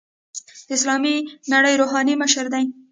د 0.67 0.69
اسلامي 0.77 1.15
نړۍ 1.53 1.73
روحاني 1.81 2.13
مشر 2.21 2.45
دی. 2.53 2.65